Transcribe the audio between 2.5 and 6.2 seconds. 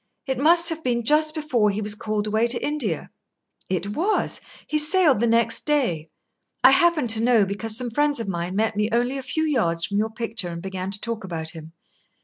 India." "It was. He sailed the next day.